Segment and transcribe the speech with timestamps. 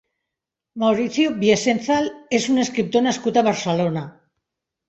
[0.83, 2.09] Mauricio Wiesenthal
[2.39, 4.09] és un escriptor nascut a Barcelona.